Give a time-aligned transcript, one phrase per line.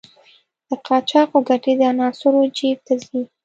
[0.67, 3.21] د قاچاقو ګټې د عناصرو جېب ته ځي.